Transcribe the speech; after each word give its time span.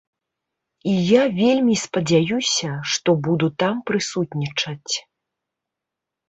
І 0.93 0.93
я 1.19 1.25
вельмі 1.41 1.75
спадзяюся, 1.81 2.71
што 2.95 3.09
буду 3.29 3.47
там 3.65 3.85
прысутнічаць. 3.91 4.93